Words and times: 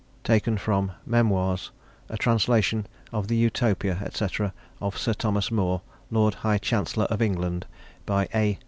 Memoirs. 1.05 1.69
A 2.09 2.17
translation 2.17 2.87
of 3.13 3.27
the 3.27 3.35
Utopia, 3.35 4.01
&c, 4.11 4.25
of 4.81 4.97
Sir 4.97 5.13
Thomas 5.13 5.51
Moore, 5.51 5.83
Lord 6.09 6.33
High 6.33 6.57
Chancellor 6.57 7.05
of 7.11 7.21
England. 7.21 7.67
By 8.07 8.27
A. 8.33 8.57